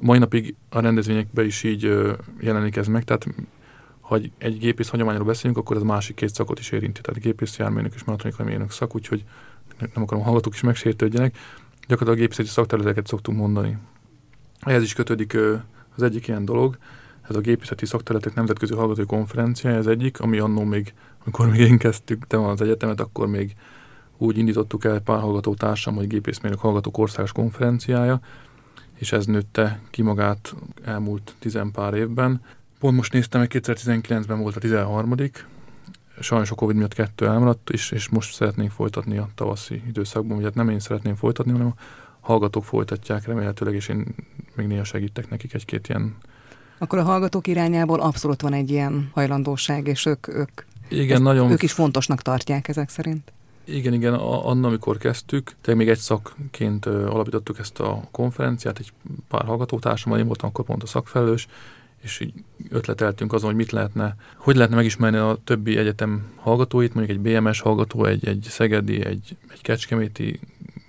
[0.00, 1.92] mai napig a rendezvényekben is így
[2.40, 3.26] jelenik ez meg, tehát
[4.08, 7.94] ha egy gépész hagyományról beszélünk, akkor ez másik két szakot is érinti, tehát gépész, járműnök
[7.94, 9.24] és mechatronikai mérnök szak, úgyhogy
[9.78, 11.36] nem akarom hallgatók is megsértődjenek.
[11.80, 13.78] Gyakorlatilag gépészeti szakterületeket szoktunk mondani.
[14.60, 15.36] Ehhez is kötődik
[15.96, 16.78] az egyik ilyen dolog,
[17.28, 20.94] ez a gépészeti szakterületek nemzetközi hallgatói konferenciája, ez egyik, ami annó még,
[21.24, 23.54] amikor még én kezdtük te az egyetemet, akkor még
[24.18, 28.20] úgy indítottuk el pár hallgató társam, hogy gépészmérnök hallgatók országos konferenciája,
[28.94, 32.42] és ez nőtte ki magát elmúlt tizen pár évben.
[32.78, 35.14] Pont most néztem, hogy 2019-ben volt a 13
[36.20, 40.46] sajnos a Covid miatt kettő elmaradt, és, és most szeretnénk folytatni a tavaszi időszakban, ugye
[40.46, 41.74] hát nem én szeretném folytatni, hanem a
[42.20, 44.06] hallgatók folytatják remélhetőleg, és én
[44.54, 46.16] még néha segítek nekik egy-két ilyen
[46.78, 50.50] akkor a hallgatók irányából abszolút van egy ilyen hajlandóság, és ők, ők,
[50.88, 51.50] igen, nagyon...
[51.50, 53.32] ők is fontosnak tartják ezek szerint.
[53.64, 58.92] Igen, igen, annak, amikor kezdtük, tehát még egy szakként alapítottuk ezt a konferenciát, egy
[59.28, 61.48] pár hallgatótársammal, én voltam akkor pont a szakfelelős,
[62.02, 62.32] és így
[62.70, 67.60] ötleteltünk azon, hogy mit lehetne, hogy lehetne megismerni a többi egyetem hallgatóit, mondjuk egy BMS
[67.60, 70.40] hallgató, egy, egy szegedi, egy, egy kecskeméti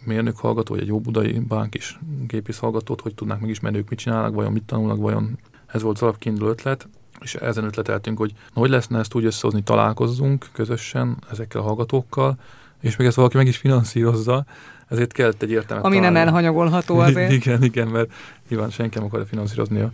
[0.05, 4.33] mérnök hallgató, vagy egy óbudai bánk is gépész hallgatót, hogy tudnák megismerni, ők mit csinálnak,
[4.33, 6.87] vajon mit tanulnak, vajon ez volt az alapkiinduló ötlet,
[7.21, 12.37] és ezen ötleteltünk, hogy na, hogy lehetne ezt úgy összehozni, találkozzunk közösen ezekkel a hallgatókkal,
[12.81, 14.45] és még ezt valaki meg is finanszírozza,
[14.87, 16.17] ezért kellett egy értelmet Ami találni.
[16.17, 17.31] nem elhanyagolható azért.
[17.31, 18.11] igen, igen, mert
[18.49, 19.91] nyilván senki nem akarja finanszírozni a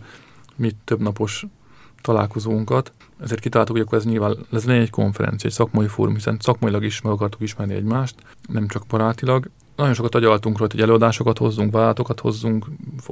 [0.56, 1.46] mi több napos
[2.02, 2.92] találkozónkat.
[3.20, 6.84] Ezért kitaláltuk, hogy akkor ez nyilván ez legyen egy konferencia, egy szakmai fórum, hiszen szakmailag
[6.84, 8.14] is meg akartuk ismerni egymást,
[8.48, 9.50] nem csak barátilag.
[9.76, 12.66] Nagyon sokat agyaltunk róla, hogy előadásokat hozzunk, vállalatokat hozzunk,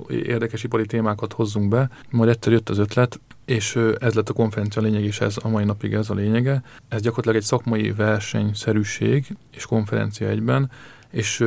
[0.09, 1.91] érdekes ipari témákat hozzunk be.
[2.11, 5.65] Majd egyszer jött az ötlet, és ez lett a konferencia lényeg, és ez a mai
[5.65, 6.63] napig ez a lényege.
[6.89, 10.71] Ez gyakorlatilag egy szakmai versenyszerűség és konferencia egyben,
[11.11, 11.45] és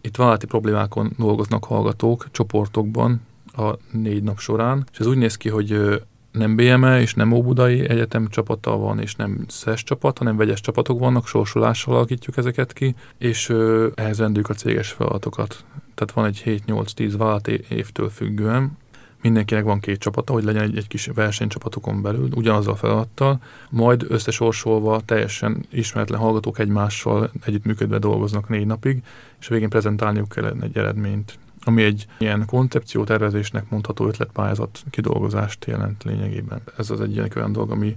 [0.00, 3.20] itt vállalati problémákon dolgoznak hallgatók csoportokban
[3.56, 6.00] a négy nap során, és ez úgy néz ki, hogy
[6.34, 10.98] nem BME és nem Óbudai Egyetem csapata van, és nem SZES csapat, hanem vegyes csapatok
[10.98, 15.64] vannak, sorsolással alakítjuk ezeket ki, és ö, ehhez rendőjük a céges feladatokat.
[15.94, 18.78] Tehát van egy 7-8-10 vállalat évtől függően,
[19.24, 23.40] mindenkinek van két csapata, hogy legyen egy, egy kis versenycsapatokon belül, ugyanazzal a feladattal,
[23.70, 29.02] majd összesorsolva teljesen ismeretlen hallgatók egymással együttműködve dolgoznak négy napig,
[29.40, 36.60] és végén prezentálniuk kell egy eredményt ami egy ilyen koncepciótervezésnek mondható ötletpályázat kidolgozást jelent lényegében.
[36.78, 37.96] Ez az egyik olyan dolog, ami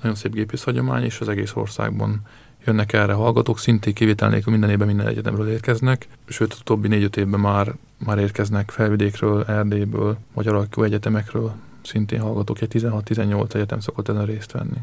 [0.00, 2.20] nagyon szép gépész hagyomány, és az egész országban
[2.64, 7.16] jönnek erre hallgatók, szintén kivétel nélkül minden évben minden egyetemről érkeznek, sőt, a utóbbi négy-öt
[7.16, 11.52] évben már, már érkeznek felvidékről, Erdélyből, Magyar Alkó Egyetemekről,
[11.82, 14.78] szintén hallgatók, egy 16-18 egyetem szokott ezen részt venni.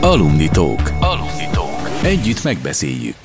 [0.00, 0.90] Alumni Talk.
[1.00, 2.04] Alumni Talk.
[2.04, 3.16] Együtt megbeszéljük.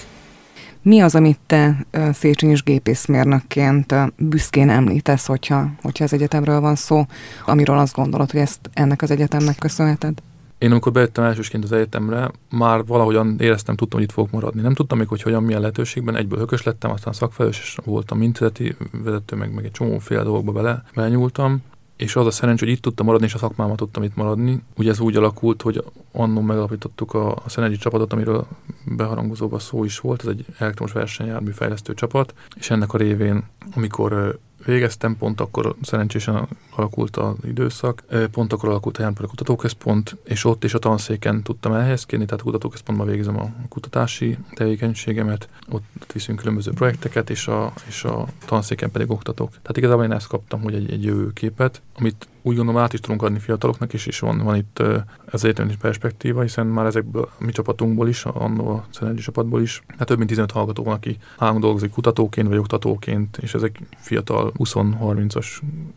[0.88, 7.06] Mi az, amit te Széchenyi és gépészmérnökként büszkén említesz, hogyha, hogyha az egyetemről van szó,
[7.46, 10.22] amiről azt gondolod, hogy ezt ennek az egyetemnek köszönheted?
[10.58, 14.62] Én amikor bejöttem elsősként az egyetemre, már valahogyan éreztem, tudtam, hogy itt fogok maradni.
[14.62, 16.16] Nem tudtam még, hogy hogyan, milyen lehetőségben.
[16.16, 20.84] Egyből hökös lettem, aztán szakfelelős, voltam mintázati vezető, meg, meg egy csomó fél dolgokba bele,
[20.96, 21.62] belenyúltam
[21.98, 24.64] és az a szerencs, hogy itt tudtam maradni, és a szakmámat tudtam itt maradni.
[24.78, 28.48] Ugye ez úgy alakult, hogy annól megalapítottuk a, a Szenergy csapatot, amiről
[28.86, 33.44] beharangozóban szó is volt, ez egy elektromos versenyjármű fejlesztő csapat, és ennek a révén,
[33.76, 40.46] amikor végeztem, pont akkor szerencsésen alakult az időszak, pont akkor alakult a Járművek Kutatóközpont, és
[40.46, 46.40] ott is a tanszéken tudtam elhelyezkedni, tehát a kutatóközpontban végzem a kutatási tevékenységemet, ott viszünk
[46.40, 49.50] különböző projekteket, és a, és a tanszéken pedig oktatok.
[49.50, 53.22] Tehát igazából én ezt kaptam, hogy egy, egy jövőképet, amit úgy gondolom át is tudunk
[53.22, 54.84] adni fiataloknak is, és van, van itt
[55.32, 59.84] ez egyetlen perspektíva, hiszen már ezekből a mi csapatunkból is, annó a Szenergy csapatból is,
[59.98, 64.52] hát több mint 15 hallgató van, aki állandó dolgozik kutatóként vagy oktatóként, és ezek fiatal
[64.58, 65.48] 20-30-as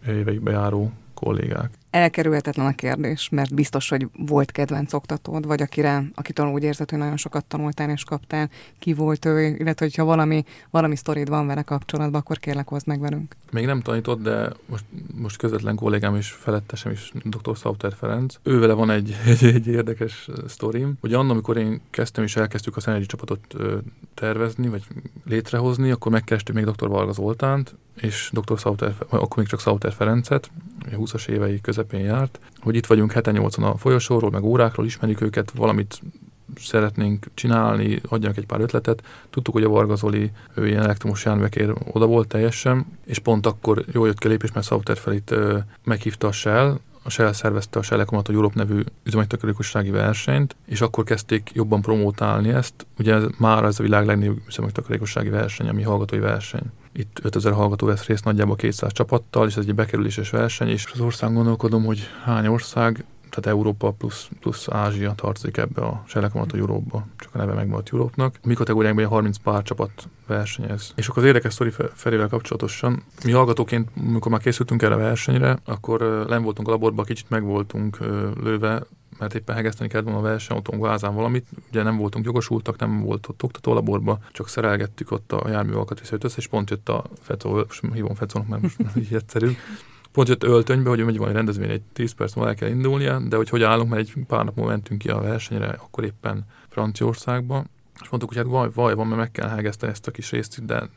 [0.06, 1.70] éveikbe járó kollégák.
[1.90, 6.98] Elkerülhetetlen a kérdés, mert biztos, hogy volt kedvenc oktatód, vagy akire, akitől úgy érzed, hogy
[6.98, 11.62] nagyon sokat tanultál és kaptál, ki volt ő, illetve hogyha valami, valami sztorid van vele
[11.62, 13.36] kapcsolatban, akkor kérlek hozd meg velünk.
[13.50, 17.56] Még nem tanított, de most, most közvetlen kollégám és felettesem is, dr.
[17.56, 18.34] Sauter Ferenc.
[18.42, 22.80] Ővele van egy, egy, egy érdekes sztorim, hogy annak, amikor én kezdtem és elkezdtük a
[22.80, 23.56] Szenergy csapatot
[24.14, 24.82] tervezni, vagy
[25.24, 26.88] létrehozni, akkor megkerestük még dr.
[26.88, 28.58] Varga Zoltánt, és dr.
[28.58, 30.50] Sauter, akkor még csak Sauter Ferencet,
[30.90, 36.00] 20-as évei közepén járt, hogy itt vagyunk 7-8-an a folyosóról, meg órákról, ismerjük őket, valamit
[36.56, 39.02] szeretnénk csinálni, adjanak egy pár ötletet.
[39.30, 39.96] Tudtuk, hogy a Varga
[40.54, 44.52] ő ilyen elektromos járművekért oda volt teljesen, és pont akkor jól jött ki a lépés,
[44.52, 45.34] mert Sauter felét
[45.84, 50.80] meghívta a Shell, a Shell szervezte a Shell Ecomat a Europe nevű üzemanyagtakarékossági versenyt, és
[50.80, 52.86] akkor kezdték jobban promótálni ezt.
[52.98, 56.72] Ugye ez már ez a világ legnagyobb üzemanyagtakarékossági verseny, ami hallgatói verseny.
[56.92, 61.00] Itt 5000 hallgató vesz részt nagyjából 200 csapattal, és ez egy bekerüléses verseny, és az
[61.00, 67.06] ország gondolkodom, hogy hány ország, tehát Európa plusz, plusz Ázsia tartozik ebbe a Selekomat Európa,
[67.16, 68.38] csak a neve megmaradt Európnak.
[68.44, 70.92] Mi kategóriákban 30 pár csapat versenyez.
[70.96, 75.58] És akkor az érdekes sztori felével kapcsolatosan, mi hallgatóként, amikor már készültünk erre a versenyre,
[75.64, 77.98] akkor nem voltunk a laborban, kicsit meg voltunk
[78.42, 78.82] lőve,
[79.20, 81.46] mert éppen hegeszteni kellett volna a versenyautónk vázán valamit.
[81.68, 86.46] Ugye nem voltunk jogosultak, nem volt ott oktatólaborba, csak szerelgettük ott a járművalkat össze, és
[86.46, 89.50] pont jött a most hívom Fecónak, mert most így egyszerű,
[90.12, 93.36] pont jött öltönybe, hogy megy valami rendezvény, egy 10 perc múlva el kell indulnia, de
[93.36, 97.64] hogy hogy állunk, mert egy pár nap múlva mentünk ki a versenyre, akkor éppen Franciaországba,
[98.02, 100.64] és mondtuk, hogy hát vaj, vaj van, mert meg kell hegeszteni ezt a kis részt,
[100.64, 100.88] de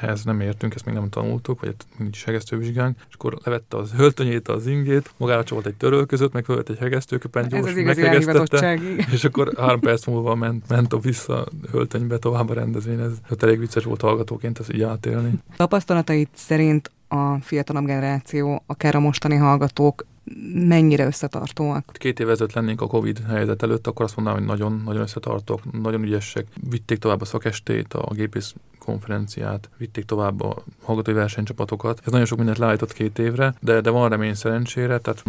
[0.00, 3.76] ehhez nem értünk, ezt még nem tanultuk, vagy hát nincs is hegesztővizsgánk, és akkor levette
[3.76, 8.80] az öltönyét, az ingét, magára csavolt egy törölközött, meg fölött egy hegesztőköpen, gyors, meghegesztette,
[9.12, 13.00] és akkor három perc múlva ment, ment a vissza öltönybe tovább a rendezvény.
[13.00, 15.32] Ez hát elég vicces volt hallgatóként ezt így átélni.
[15.56, 20.06] Tapasztalatait szerint a fiatalabb generáció, akár a mostani hallgatók
[20.52, 21.92] mennyire összetartóak?
[21.92, 25.80] Két év ezelőtt lennénk a Covid helyzet előtt, akkor azt mondanám, hogy nagyon, nagyon összetartók,
[25.80, 26.46] nagyon ügyesek.
[26.70, 28.54] Vitték tovább a szakestét, a gépész
[28.86, 32.00] konferenciát, vitték tovább a hallgatói versenycsapatokat.
[32.04, 35.22] Ez nagyon sok mindent leállított két évre, de, de van remény szerencsére, tehát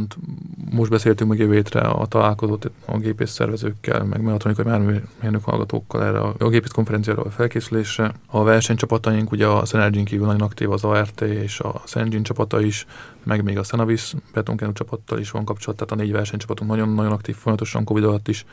[0.71, 6.19] most beszéltünk meg jövő hétre a találkozót a gépész szervezőkkel, meg mechatronikai mérnök hallgatókkal erre
[6.19, 8.13] a, a gépész konferenciára a felkészülésre.
[8.25, 12.85] A versenycsapataink, ugye a Synergy kívül nagyon aktív az ART és a Synergy csapata is,
[13.23, 17.35] meg még a Senavis betonkenú csapattal is van kapcsolat, tehát a négy versenycsapatunk nagyon-nagyon aktív,
[17.35, 18.45] folyamatosan Covid alatt is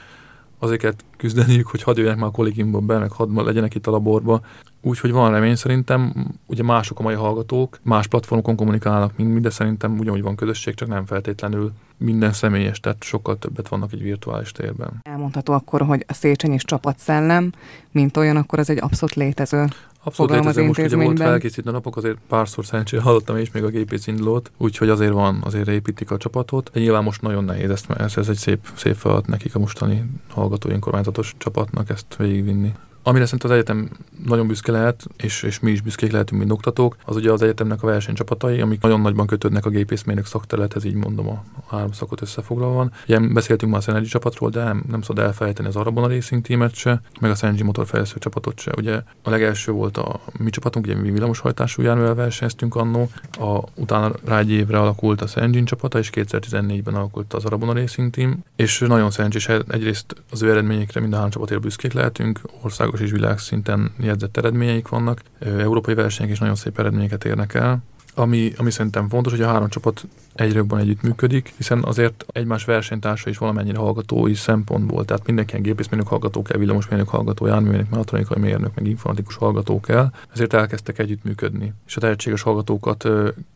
[0.65, 4.41] azért küzdeniük, hogy hadd jöjjenek már a kollégiumba be, meg hadd legyenek itt a laborba.
[4.83, 9.51] Úgyhogy van remény szerintem, ugye mások a mai hallgatók, más platformokon kommunikálnak, mint mi, de
[9.51, 14.53] szerintem ugyanúgy van közösség, csak nem feltétlenül minden személyes, tehát sokkal többet vannak egy virtuális
[14.53, 15.01] térben.
[15.03, 17.53] Elmondható akkor, hogy a Széchenyi csapatszellem,
[17.91, 19.67] mint olyan, akkor ez egy abszolút létező
[20.07, 24.07] Abszolút létező, most ugye volt felkészítő napok, azért párszor szerencsére hallottam is még a gépész
[24.07, 26.71] indulót, úgyhogy azért van, azért építik a csapatot.
[26.73, 30.05] De nyilván most nagyon nehéz ezt, mert ez egy szép, szép feladat nekik a mostani
[30.31, 32.73] hallgató önkormányzatos csapatnak ezt végigvinni.
[33.07, 33.91] Amire szerintem az egyetem
[34.27, 37.83] nagyon büszke lehet, és, és mi is büszkék lehetünk, mint oktatók, az ugye az egyetemnek
[37.83, 42.75] a versenycsapatai, amik nagyon nagyban kötődnek a gépészmérnök szakterülethez, így mondom a, három szakot összefoglalva
[42.75, 42.93] van.
[43.09, 46.75] Ugye beszéltünk már a Synergy csapatról, de nem, nem szabad elfelejteni az Arabona Racing teamet
[46.75, 48.73] se, meg a Synergy motorfejlesztő csapatot se.
[48.77, 54.13] Ugye a legelső volt a mi csapatunk, ugye mi villamoshajtású járművel versenyeztünk annó, a, utána
[54.25, 58.79] rá egy évre alakult a Synergy csapata, és 2014-ben alakult az Arabona Racing team, és
[58.79, 63.21] nagyon szerencsés egyrészt az ő eredményekre mind a három csapatért büszkék lehetünk, ország országos és
[63.21, 65.21] világszinten jegyzett eredményeik vannak.
[65.41, 67.83] Európai versenyek is nagyon szép eredményeket érnek el.
[68.15, 73.31] Ami, ami szerintem fontos, hogy a három csapat egyre jobban együttműködik, hiszen azért egymás versenytársa
[73.31, 78.87] is valamennyire hallgatói szempontból, tehát mindenki gépészmérnök hallgató kell, villamosmérnök hallgató, járműmérnök, mechatronikai mérnök, meg
[78.87, 81.73] informatikus hallgató kell, ezért elkezdtek együttműködni.
[81.87, 83.09] És a tehetséges hallgatókat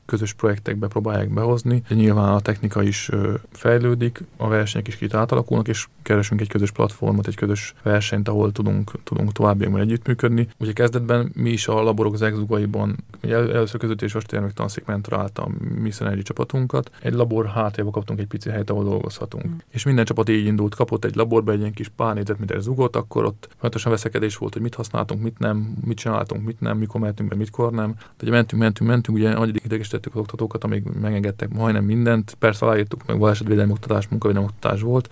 [0.08, 1.82] közös projektekbe próbálják behozni.
[1.88, 3.10] Nyilván a technika is
[3.50, 8.52] fejlődik, a versenyek is itt átalakulnak, és keresünk egy közös platformot, egy közös versenyt, ahol
[8.52, 10.48] tudunk, tudunk továbbiakban együttműködni.
[10.58, 14.16] Ugye kezdetben mi is a laborok zegzugaiban, el, először között és
[14.54, 16.22] tanszék mentorálta a Mission egy
[16.68, 16.90] csapatunkat.
[17.02, 19.46] Egy labor hátjába kaptunk egy pici helyet, ahol dolgozhatunk.
[19.46, 19.57] Mm.
[19.70, 23.24] És minden csapat így indult, kapott egy laborba egy ilyen kis pár négyzetméter zugot, akkor
[23.24, 27.28] ott folyamatosan veszekedés volt, hogy mit használtunk, mit nem, mit csináltunk, mit nem, mikor mentünk
[27.28, 27.94] be, mitkor nem.
[27.96, 32.37] De ugye mentünk, mentünk, mentünk, ugye idegesítettük az oktatókat, amíg megengedtek majdnem mindent.
[32.38, 35.11] Persze aláírtuk, meg balesetvédelmi oktatás, munkavédelmi oktatás volt,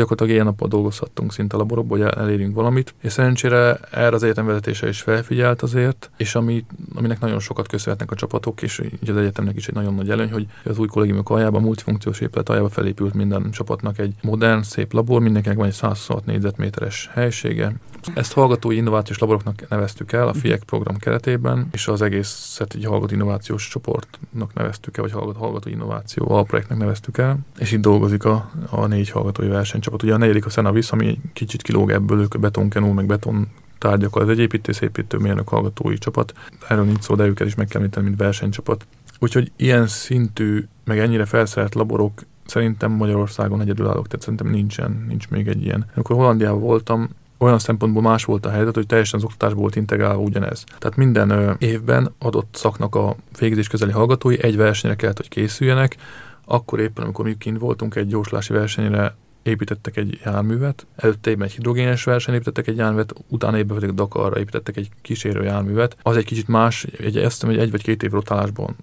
[0.00, 2.94] gyakorlatilag ilyen nappal dolgozhattunk szinte a laborokban, hogy elérjünk valamit.
[3.00, 8.10] És szerencsére erre az egyetem vezetése is felfigyelt azért, és ami, aminek nagyon sokat köszönhetnek
[8.10, 11.30] a csapatok, és ugye az egyetemnek is egy nagyon nagy előny, hogy az új kollégiumok
[11.30, 16.26] aljában, multifunkciós épület aljában felépült minden csapatnak egy modern, szép labor, mindenkinek van egy 126
[16.26, 17.72] négyzetméteres helysége.
[18.14, 23.14] Ezt hallgatói innovációs laboroknak neveztük el a FIEK program keretében, és az egészet egy hallgató
[23.14, 28.50] innovációs csoportnak neveztük el, vagy hallgató, hallgató innováció alprojektnek neveztük el, és itt dolgozik a,
[28.70, 30.02] a négy hallgatói versenycsapat.
[30.02, 33.48] Ugye a negyedik a Senavis, ami egy kicsit kilóg ebből, ők a betonkenú, meg beton
[33.78, 34.22] tárgyakkal.
[34.22, 36.32] Ez egy építész építő mérnök hallgatói csapat.
[36.68, 38.86] Erről nincs szó, de őket is meg kell említeni, mint versenycsapat.
[39.18, 45.48] Úgyhogy ilyen szintű, meg ennyire felszerelt laborok szerintem Magyarországon egyedülállók, tehát szerintem nincsen, nincs még
[45.48, 45.86] egy ilyen.
[45.94, 50.22] Amikor Hollandiában voltam, olyan szempontból más volt a helyzet, hogy teljesen az oktatásból volt integrálva
[50.22, 50.64] ugyanez.
[50.78, 55.96] Tehát minden évben adott szaknak a végzés közeli hallgatói egy versenyre kellett, hogy készüljenek,
[56.44, 59.14] akkor éppen, amikor mi kint voltunk egy gyorslási versenyre,
[59.46, 64.38] építettek egy járművet, előtte évben egy hidrogénes verseny építettek egy járművet, utána évben pedig Dakarra
[64.38, 65.96] építettek egy kísérő járművet.
[66.02, 68.76] Az egy kicsit más, egy, ezt hogy egy vagy két év rotálásban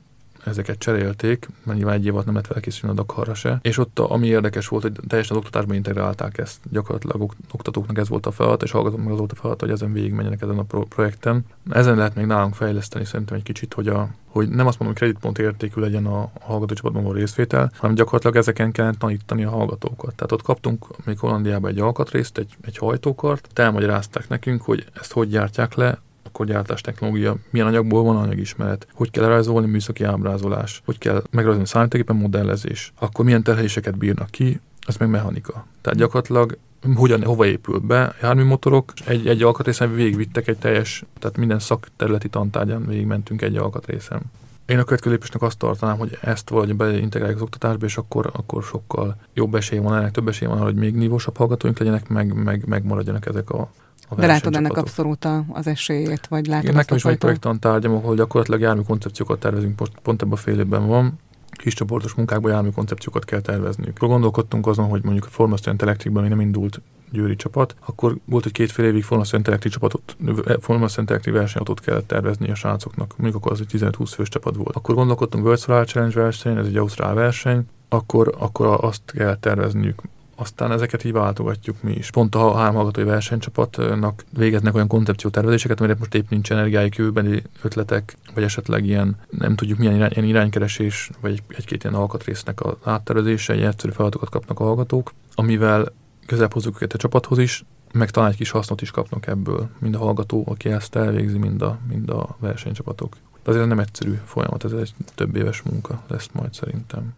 [0.45, 3.59] ezeket cserélték, mert nyilván egy év alatt nem lehet felkészülni a Dakarra se.
[3.61, 6.57] És ott ami érdekes volt, hogy teljesen az oktatásban integrálták ezt.
[6.71, 10.41] Gyakorlatilag oktatóknak ez volt a feladat, és hallgatóknak az volt a feladat, hogy ezen végigmenjenek
[10.41, 11.45] ezen a pro- projekten.
[11.69, 14.95] Ezen lehet még nálunk fejleszteni szerintem egy kicsit, hogy, a, hogy nem azt mondom, hogy
[14.95, 19.49] kreditpont értékű legyen a, a hallgató csapatban való részvétel, hanem gyakorlatilag ezeken kellene tanítani a
[19.49, 20.15] hallgatókat.
[20.15, 25.29] Tehát ott kaptunk még Hollandiában egy alkatrészt, egy, egy hajtókart, elmagyarázták nekünk, hogy ezt hogy
[25.29, 30.97] gyártják le, akkor gyártás technológia, milyen anyagból van anyagismeret, hogy kell rajzolni műszaki ábrázolás, hogy
[30.97, 35.65] kell megrajzolni számítógépen modellezés, akkor milyen terheléseket bírnak ki, az meg mechanika.
[35.81, 36.57] Tehát gyakorlatilag
[36.95, 42.85] hogyan, hova épül be járműmotorok, egy, egy alkatrészen végigvittek egy teljes, tehát minden szakterületi tantárgyan
[42.87, 44.21] végigmentünk egy alkatrészen.
[44.65, 48.63] Én a következő lépésnek azt tartanám, hogy ezt valahogy beintegráljuk az oktatásba, és akkor, akkor
[48.63, 52.33] sokkal jobb esély van, ennek több esély van arra, hogy még nívósabb hallgatóink legyenek, meg,
[52.33, 53.71] meg, meg maradjanak ezek a
[54.15, 58.61] De látod ennek abszolút az esélyét, vagy látod Igen, nekem is egy projektantárgyam, ahol gyakorlatilag
[58.61, 61.19] jármű koncepciókat tervezünk, most pont ebben a fél évben van,
[61.51, 63.99] kis csoportos munkákban jármű koncepciókat kell tervezniük.
[63.99, 66.81] Gondolkodtunk azon, hogy mondjuk a Formasztőn Electricben még nem indult
[67.11, 70.15] győri csapat, akkor volt, hogy két-fél évig Formasztőn Electric csapatot,
[70.59, 74.75] Formasztőn Electric versenyautót kellett tervezni a srácoknak, mondjuk akkor az egy 15-20 fős csapat volt.
[74.75, 80.01] Akkor gondolkodtunk World Solar Challenge verseny, ez egy ausztrál verseny, akkor, akkor azt kell tervezniük
[80.43, 82.11] aztán ezeket így váltogatjuk mi is.
[82.11, 88.17] Pont a három hallgatói versenycsapatnak végeznek olyan koncepciótervezéseket, amire most épp nincs energiájuk, jövőbeni ötletek,
[88.33, 93.55] vagy esetleg ilyen, nem tudjuk milyen irány, ilyen iránykeresés, vagy egy-két ilyen alkatrésznek az áttervezése,
[93.55, 95.93] ilyen egyszerű feladatokat kapnak a hallgatók, amivel
[96.25, 99.95] közelebb hozzuk őket a csapathoz is, meg talán egy kis hasznot is kapnak ebből, mind
[99.95, 103.17] a hallgató, aki ezt elvégzi, mind a, mind a versenycsapatok.
[103.43, 107.13] De azért nem egyszerű folyamat, ez egy több éves munka lesz majd szerintem.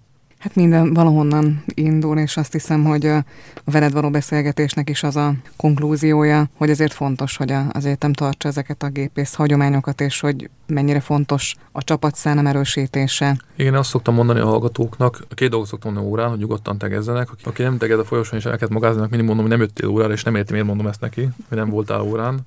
[0.46, 3.24] Hát minden valahonnan indul, és azt hiszem, hogy a
[3.64, 8.84] veled való beszélgetésnek is az a konklúziója, hogy ezért fontos, hogy az egyetem tartsa ezeket
[8.84, 13.38] a gépész hagyományokat, és hogy mennyire fontos a csapat szánam erősítése.
[13.56, 17.32] Igen, azt szoktam mondani a hallgatóknak, a két dolgot szoktam mondani órán, hogy nyugodtan tegezzenek.
[17.32, 20.14] Aki, aki nem teged a folyosón és elkezd magáznak, mindig mondom, hogy nem jöttél órára,
[20.14, 22.40] és nem érti, miért mondom ezt neki, hogy nem voltál órán.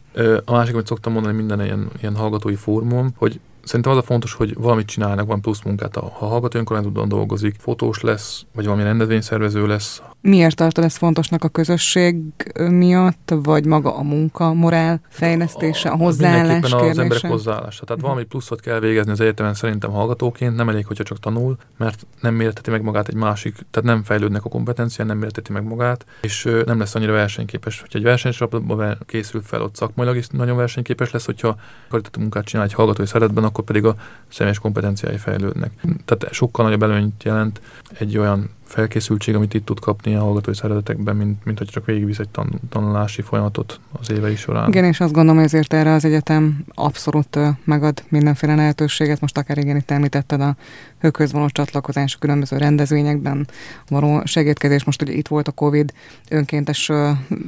[0.45, 4.33] A másik, amit szoktam mondani minden ilyen, ilyen hallgatói fórumon, hogy Szerintem az a fontos,
[4.33, 5.97] hogy valamit csinálnak, van plusz munkát.
[5.97, 10.03] Ha hallgató önkormányzatban dolgozik, fotós lesz, vagy valami rendezvényszervező lesz.
[10.21, 12.16] Miért tartod ezt fontosnak a közösség
[12.71, 16.91] miatt, vagy maga a munka, morál fejlesztése, a, hozzáállás kérdése?
[16.91, 17.85] az emberek hozzáállása.
[17.85, 22.07] Tehát valami pluszot kell végezni az egyetemen szerintem hallgatóként, nem elég, hogyha csak tanul, mert
[22.21, 26.07] nem mérteti meg magát egy másik, tehát nem fejlődnek a kompetencián, nem mérteti meg magát,
[26.21, 27.81] és nem lesz annyira versenyképes.
[27.81, 31.57] Hogyha egy versenycsapatban készül fel, ott szakmailag is nagyon versenyképes lesz, hogyha
[31.89, 33.95] karitatív munkát csinál egy hallgatói szeretben, akkor pedig a
[34.29, 35.73] személyes kompetenciái fejlődnek.
[36.05, 37.61] Tehát sokkal nagyobb előnyt jelent
[37.99, 42.19] egy olyan felkészültség, amit itt tud kapni a hallgatói szeretetekben, mint, mint hogy csak végigvisz
[42.19, 44.69] egy tan- tanulási folyamatot az évei során.
[44.69, 49.21] Igen, és azt gondolom, hogy ezért erre az egyetem abszolút megad mindenféle lehetőséget.
[49.21, 50.57] Most akár igen, itt említetted a
[51.01, 53.47] hőkhöz való csatlakozás különböző rendezvényekben
[53.89, 54.85] való segítkezés.
[54.85, 55.93] Most ugye itt volt a Covid,
[56.31, 56.91] önkéntes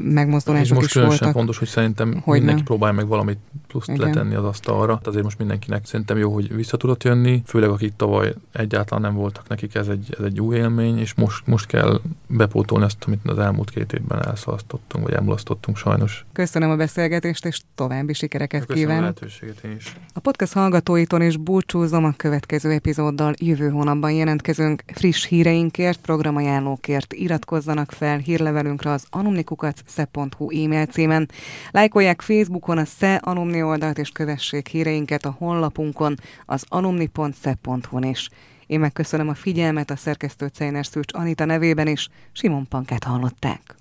[0.02, 1.32] megmozdulások most is voltak.
[1.32, 2.64] fontos, hogy szerintem hogy mindenki nem.
[2.64, 4.06] próbálja meg valamit pluszt igen.
[4.06, 5.00] letenni az asztalra.
[5.04, 9.48] Azért most mindenkinek szerintem jó, hogy vissza tudott jönni, főleg akik tavaly egyáltalán nem voltak
[9.48, 13.38] nekik, ez egy, ez egy új élmény, és most, most kell bepótolni ezt, amit az
[13.38, 16.24] elmúlt két évben elszalasztottunk, vagy elmulasztottunk sajnos.
[16.32, 19.18] Köszönöm a beszélgetést, és további sikereket Köszönöm kívánok.
[19.62, 19.96] a is.
[20.14, 23.34] A podcast hallgatóitól is búcsúzom a következő epizóddal.
[23.38, 27.12] Jövő hónapban jelentkezünk friss híreinkért, programajánlókért.
[27.12, 31.28] Iratkozzanak fel hírlevelünkre az anonikukat.sze.hu e-mail címen.
[31.70, 38.28] Lájkolják Facebookon a SZE Anumni oldalt, és kövessék híreinket a honlapunkon, az anumni.sze.hu-n is.
[38.70, 43.74] Én megköszönöm a figyelmet a szerkesztő Cejner Szűcs Anita nevében is, Simon Pankát hallották.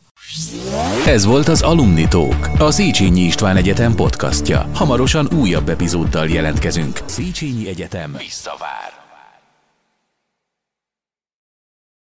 [1.06, 4.70] Ez volt az Alumni Talk, a Széchenyi István Egyetem podcastja.
[4.74, 7.00] Hamarosan újabb epizóddal jelentkezünk.
[7.06, 8.99] Széchenyi Egyetem visszavár.